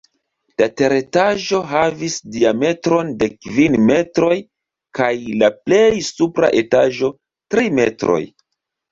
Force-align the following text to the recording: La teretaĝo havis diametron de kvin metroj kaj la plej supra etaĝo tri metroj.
La 0.59 0.65
teretaĝo 0.79 1.57
havis 1.73 2.13
diametron 2.37 3.11
de 3.23 3.27
kvin 3.47 3.77
metroj 3.89 4.31
kaj 4.99 5.09
la 5.43 5.51
plej 5.67 6.01
supra 6.07 6.49
etaĝo 6.63 7.11
tri 7.55 7.67
metroj. 7.81 8.19